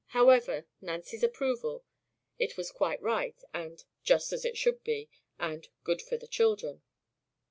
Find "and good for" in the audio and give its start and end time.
5.37-6.17